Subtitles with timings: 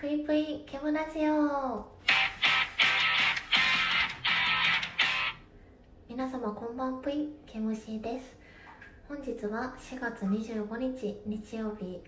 [0.00, 1.84] ぷいぷいケムラジオ
[6.08, 8.36] 皆様こんばんぷいケムシです。
[9.08, 12.00] 本日は4月25日日曜日。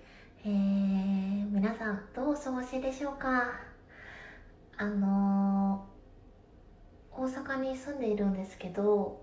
[0.45, 3.55] えー、皆さんどうお過ごしでしょうか？
[4.77, 9.21] あのー、大阪に住んでいるんですけど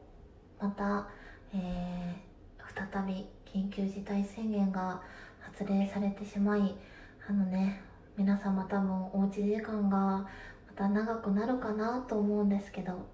[0.59, 1.07] また、
[1.53, 5.01] えー、再び緊急事態宣言が
[5.39, 6.75] 発令されてしまい
[7.29, 7.81] あのね
[8.17, 10.27] 皆様多分おうち時間がま
[10.75, 13.05] た長くなるかなと思うんですけど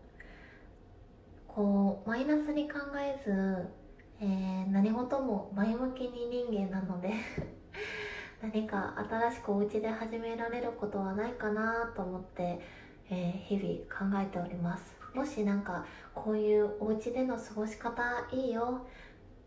[1.46, 3.68] こうマイナスに考えず、
[4.22, 7.12] えー、何事も前向きに人間なので
[8.42, 12.62] 何か新しくお家で始められることはないかなと思って、
[13.10, 14.96] えー、日々考えております。
[15.14, 15.86] もしなんか
[16.16, 18.88] こういうお家での過ごし方いいよ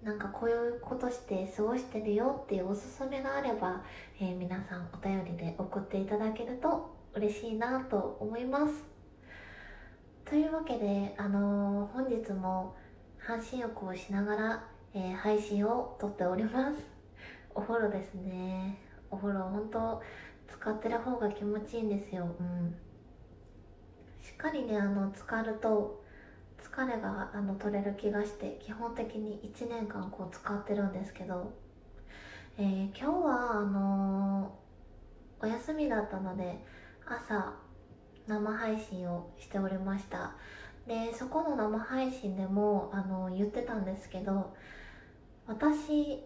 [0.06, 3.82] なんかこういうことして過ごしてるよっていうおすすめがあれば、
[4.20, 8.84] えー、皆さんお便りで送っていただけると嬉しいなと思います。
[10.24, 12.76] というわけで、あのー、本日も
[13.18, 14.64] 半身浴をしながら、
[14.94, 16.86] えー、配信を撮っております。
[17.52, 18.78] お風呂ですね。
[19.10, 20.00] お風呂本当
[20.46, 22.28] 使ってる方が気持ちいいんですよ。
[22.38, 22.76] うん。
[24.22, 26.05] しっかりねあの浸かると
[26.76, 31.54] 疲れがあの取れる気がして基本的に1年間こう使ってるんですけど、
[32.58, 36.62] えー、今日はあのー、お休みだったので
[37.06, 37.54] 朝
[38.26, 40.34] 生配信をしておりました。
[40.86, 44.54] でそこの生配信でもあの言ってたんですけど
[45.46, 46.20] 私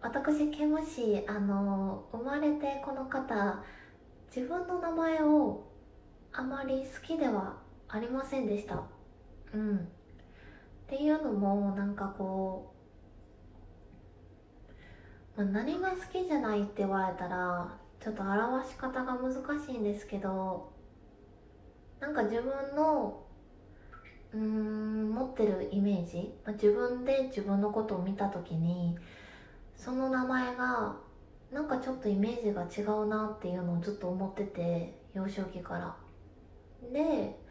[0.00, 3.62] 私ケムシあの生まれてこの方
[4.34, 5.66] 自分の名前を
[6.32, 8.93] あまり好きではありませんでした。
[9.54, 9.76] うん。
[9.76, 9.80] っ
[10.86, 12.74] ていうのもなんかこ
[15.36, 19.32] う、まあ、何が好きじゃないって言われたらちょっと表し方が難
[19.64, 20.70] しいんですけど
[22.00, 23.22] なんか自分の
[24.34, 28.96] うん持ってるイメージ、まあ、自分で自分のことを見た時に
[29.76, 30.96] その名前が
[31.52, 35.96] なんかちょっとイメージが違うなっていうのをずっと思ってて幼少期から。
[36.92, 37.43] で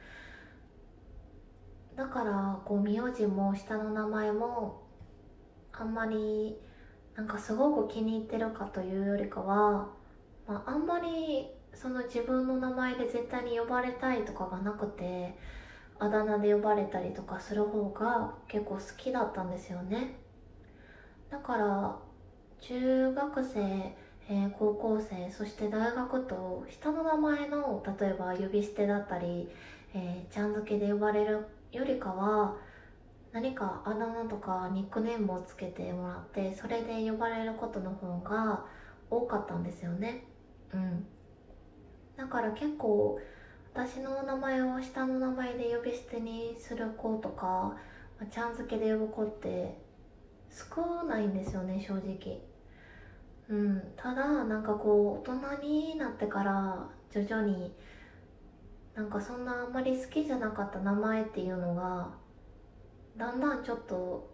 [1.96, 4.82] だからこう名字も下の名前も
[5.72, 6.56] あんまり
[7.16, 9.90] なんかすごく気に入ってるかというよりかは、
[10.48, 15.38] まあ、あんまりその自分の名前で絶対に呼ばれたいとかがなくて
[16.00, 20.16] あだ名で呼ばれたりとかする方が結構好きだったんですよね。
[21.30, 21.96] だから
[22.62, 29.50] 中学生、えー、高校生そして大学と下の名前の例えば呼び捨てだったり、
[29.94, 32.56] えー、ちゃん付けで呼ばれるよりかは
[33.32, 38.66] 何かあだ名とかニックネームをつけてもらってそれで呼ばれることの方が
[39.10, 40.24] 多かったんですよね。
[40.72, 41.06] うん。
[42.16, 43.20] だから結構
[43.74, 47.76] 私の名前を下の名前で呼び捨てにする子とか
[48.30, 49.80] ちゃん付けで呼ぶ子って
[50.52, 52.40] 少ないんですよね正直。
[53.50, 53.82] うん。
[53.98, 57.74] ただなんかこう大人になってから徐々に
[58.96, 62.12] なんかそんなあんまり好きじゃなかった名前っていうのが
[63.18, 64.30] だんだんちょっと好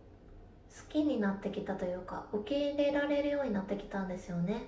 [0.90, 4.68] きになってきたというか受け入れられるようになってきたんですよね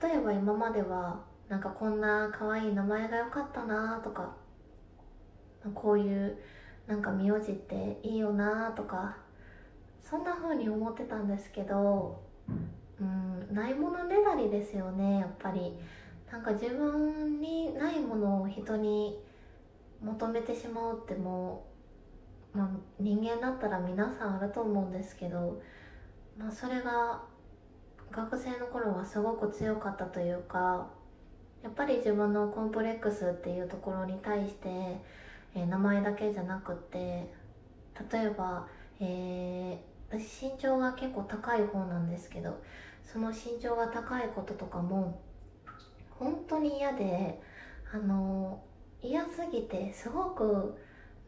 [0.00, 4.36] 例えば今まではなんかこんな可愛い名前が良かったなとか
[5.74, 6.38] こういう
[6.86, 9.16] なんか名字っていいよなとか
[10.02, 12.20] そんな風に思ってたんですけど
[13.00, 15.74] うんないものねだりですよねやっぱり。
[16.32, 19.18] なんか自分にないものを人に
[20.02, 21.66] 求めてしまうっても
[22.54, 25.60] う、まあ、人間だったら皆さんあると思うんですけど、
[26.38, 27.20] まあ、それが
[28.10, 30.88] 学生の頃はすごく強かったというか
[31.62, 34.68] やっぱり自分のコンプレックスっていうところに対して、
[35.54, 36.98] え、名前だけじゃなくって
[38.10, 38.66] 例えば、
[39.00, 42.58] えー、私身長が結構高い方なんですけど
[43.04, 45.20] その身長が高いこととかも
[46.22, 47.40] 本当に嫌で
[47.92, 48.62] あの
[49.02, 50.74] 嫌すぎてすごく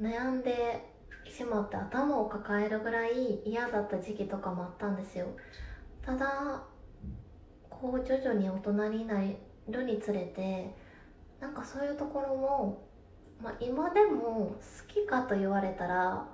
[0.00, 0.94] 悩んで
[1.28, 5.26] しまって頭を抱えるぐらい嫌だった時期とかもあったんですよ。
[6.02, 6.62] ただ
[7.68, 9.20] こう徐々に大人にな
[9.68, 10.72] るにつれて
[11.40, 12.86] なんかそういうところも、
[13.42, 16.26] まあ、今でも好きかと言われたら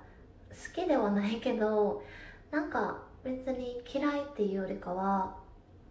[0.49, 2.03] 好きではないけど
[2.51, 5.35] なんか別に嫌いっていうよりかは、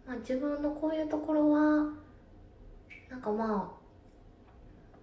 [0.07, 2.00] まあ、自分のこういうところは
[3.11, 3.77] なんかま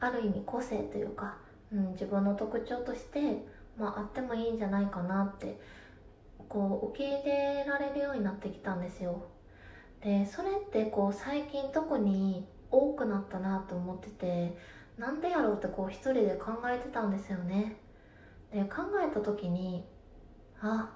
[0.01, 1.37] あある意味個性というか、
[1.71, 3.45] うん、自分の特徴として、
[3.79, 5.61] まあ、あってもいいんじゃないかなって
[6.49, 9.27] こう受け入れられるようになってきたんですよ。
[10.03, 14.57] でそれってこう最近特に多くなったなと思ってて
[14.97, 17.77] なんでやろうってこう一人で考えてたんですよね。
[18.53, 19.85] で考えた時に
[20.61, 20.91] あ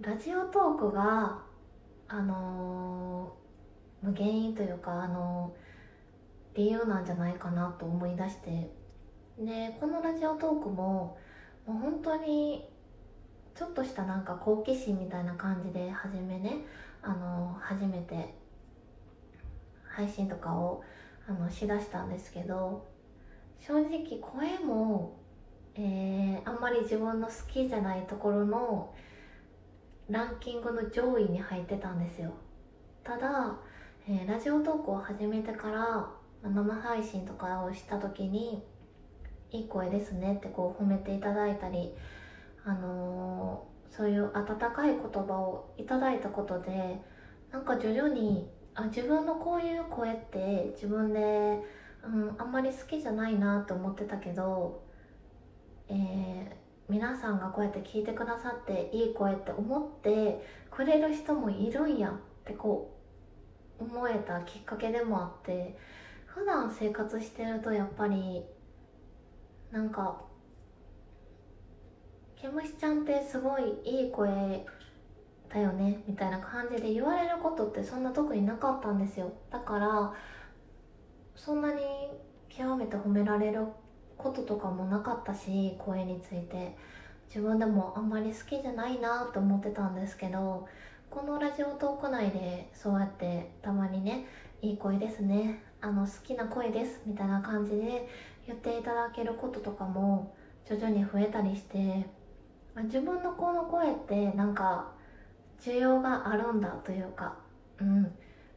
[0.00, 1.42] ラジオトークが
[2.06, 5.73] あのー、原因というかあのー、
[6.54, 8.70] 理由なんじゃないかなと思い出して。
[9.38, 11.18] でこのラジオトークも
[11.66, 12.68] もう本当に
[13.54, 16.58] ちょっとしたなんか好奇心みたいな感じで初めね
[17.02, 18.34] あの初めて
[19.88, 20.82] 配信とかを
[21.28, 22.86] あのしだしたんですけど
[23.60, 25.16] 正直声も、
[25.74, 28.94] えー、あんまり自分の好きじゃないところの
[30.08, 32.32] ランキングの上位に入ってたんですよ。
[33.02, 33.56] ただ、
[34.06, 36.10] えー、ラジオトークを始めてから
[36.50, 38.62] 生配信とかをした時に
[39.50, 41.94] 「いい声ですね」ってこう褒めていただいたり
[42.64, 47.00] あのー、そういう温かい言葉をいただいたことで
[47.52, 51.20] なんか徐々にあ自分のこういう声って自分で、
[52.04, 54.82] うん、あんまり好きじゃないなと思ってたけど、
[55.88, 56.48] えー、
[56.88, 62.12] 皆さんがこうやって聞いてくださっていい声って思ってくれる人もいるんやっ
[62.44, 62.98] てこ
[63.78, 65.76] う思えたきっかけでもあって
[66.34, 68.42] 普段生活してるとやっぱり
[69.70, 70.20] なんか
[72.36, 74.66] ケムシちゃんってすごいいい声
[75.48, 79.32] だよねみたいな感じで言われることってそんな特になかったんですよ。
[79.50, 80.12] だから
[81.36, 81.80] そんなに
[82.48, 83.66] 極めて褒められる
[84.18, 86.76] こととかもなかったし声について。
[87.28, 90.68] 自分でもあんまり好きじゃないなと思ってたんですけど
[91.10, 94.26] このラジオトーク内でそうやってたまにね
[94.62, 95.62] いい声ですね。
[95.84, 98.08] あの好きな声ですみたいな感じで
[98.46, 100.34] 言っていただけることとかも
[100.66, 102.06] 徐々に増えたりして
[102.74, 104.92] ま自分の子の声ってなんか
[105.60, 107.36] 需要があるんだというか、
[107.78, 108.10] うん、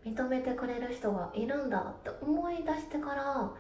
[0.06, 3.52] 認めてくれる人がいるんだって思い出してから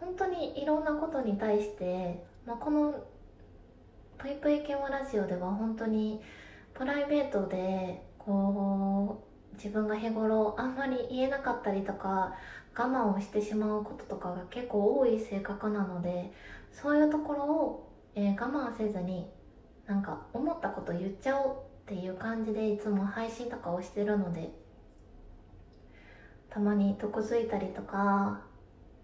[0.00, 3.04] 本当にいろんなことに対して、まあ、この
[4.18, 6.20] 「ぷいぷいけもラジオ」では本当に
[6.74, 12.34] プライベートでこう自分が日頃あんまり言えなかったりとか
[12.74, 16.32] 我慢をしてしまうこととかが結構多い性格なので
[16.72, 19.26] そういうところを、えー、我慢せずに
[19.86, 24.50] なんか思ったこと言っちゃおうっていう感じでいつも配信とかをしてるので
[26.48, 28.42] たまに得づいたりとか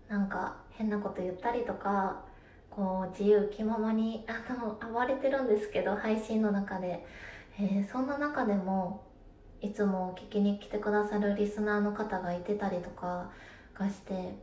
[0.09, 2.25] なんか変なこと言ったりとか
[2.71, 7.05] こう自由気ままにあの暴れてるんですけど配信の中で、
[7.59, 9.08] えー、そんな中でも
[9.61, 13.31] いつも聞きに来てくださるリスナーの方がいてたりとか
[13.75, 14.35] がして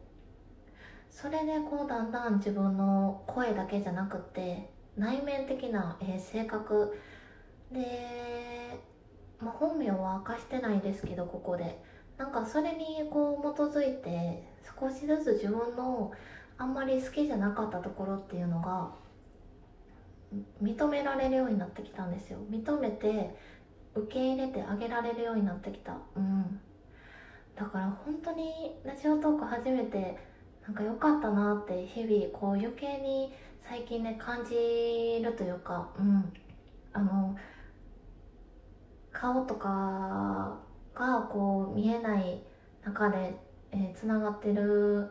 [1.10, 6.98] それでこうだんだん自分の声だけじゃなくて内面的な、えー、性格。
[7.72, 8.80] で、
[9.40, 11.82] まあ、本名は明かしてないですけどここで。
[12.18, 14.42] なんかそれにこう基づいて
[14.80, 16.12] 少しずつ自分の
[16.58, 18.90] あんまり好きじゃなかったところっていうのが
[20.64, 22.40] 認められるようになってきたんですよ。
[22.50, 23.36] 認めて
[23.96, 25.98] 受け入れてあげられるようになってきた。
[26.16, 26.60] うん。
[27.56, 30.18] だから本当にラジオトーク初めて
[30.68, 33.34] なんか良かったなって日々こう余計に
[33.68, 35.90] 最近ね感じるというか。
[35.98, 36.34] うん。
[36.94, 37.36] あの
[39.12, 40.60] 顔とか
[40.94, 42.42] がこう見えない
[42.84, 43.36] 中で
[43.96, 45.10] つな、えー、がってる。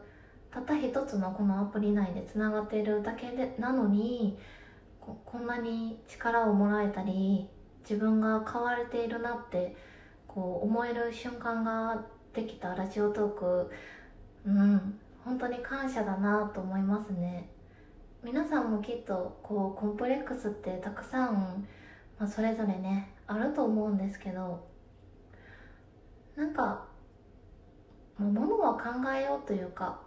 [0.50, 4.38] たった一つのこのアプリ内でつながっているだけでなのに
[5.00, 7.48] こんなに力をもらえたり
[7.88, 9.76] 自分が変われているなって
[10.26, 13.70] こう思える瞬間ができたラジオトーク。
[14.46, 17.48] うん本当に感謝だなと思いますね。
[18.22, 21.66] 皆さんもきっとこうコンプレックスってたくさん、
[22.18, 24.66] まあ、それぞれねあると思うんですけど
[26.34, 26.86] なんか
[28.18, 30.00] ものは考えようというか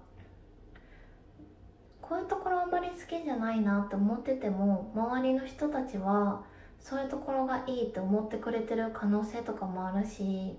[2.02, 6.44] こういうところあんまり好きじゃないなって思ってても周りの人たちは
[6.80, 10.56] そういうところがいいって思ってくれてる可能性とかもあるし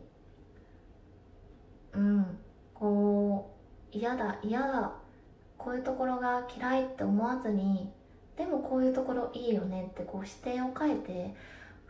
[1.92, 2.38] うん
[2.74, 3.54] こ
[3.92, 4.92] う嫌だ嫌だ。
[5.56, 7.90] こういうところが嫌いって思わずに
[8.36, 11.34] でもこういうところいいよねってこう視点を変えて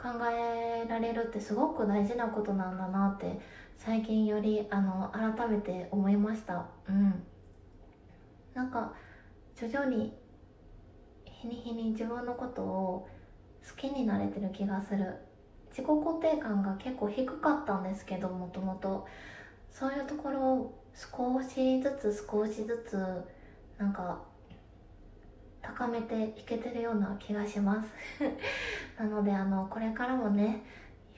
[0.00, 3.38] 考えられるってすごく大事なことなんだなって
[3.76, 6.66] 最近よりあの改めて思いました。
[6.88, 7.22] うん。
[8.54, 8.92] なんか
[9.54, 10.14] 徐々に
[11.24, 13.08] 日に日に自分のことを
[13.66, 15.16] 好きになれてる気がする。
[15.70, 19.06] 自己肯定感が結構低かったんですけどもともと。
[19.70, 22.96] そういうところを少しずつ少しずつ
[23.78, 24.20] なんか
[25.62, 27.88] 高めていけてるような気がします。
[28.98, 30.64] なのであのこれからもね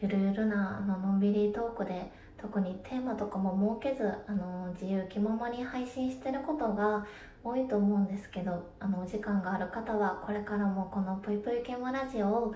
[0.01, 7.07] ゆるゆるなあののんびりトークで特にテーマとかも設けずあの自由気ままに配信してることが
[7.45, 12.55] 多いと思うんですけどあのお時間がある方はこれからもこの「ぷいぷいけまラジオ」を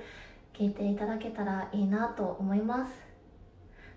[0.55, 2.93] 聞いていただけたらいいなと思います。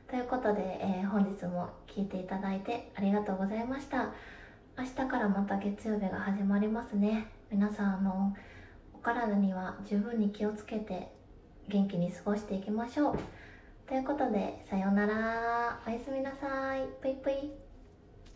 [0.10, 4.14] ということで、えー、本日も聞いていただいてありがとうございました。
[4.78, 7.28] 明日からまた月曜日が始まりますね。
[7.50, 8.36] 皆さんあの
[8.94, 11.12] お体には十分に気をつけて
[11.68, 13.18] 元気に過ごしていきましょう。
[13.88, 15.82] ということでさようなら。
[15.88, 16.88] おやすみなさい。
[17.02, 17.67] ぷいぷい。